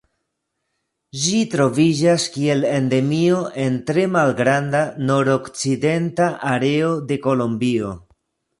Ĝi 1.25 1.41
troviĝas 1.55 2.25
kiel 2.37 2.65
endemio 2.69 3.43
en 3.65 3.77
tre 3.91 4.07
malgranda 4.15 4.83
nordokcidenta 5.11 6.33
areo 6.57 6.93
de 7.13 7.23
Kolombio. 7.29 7.95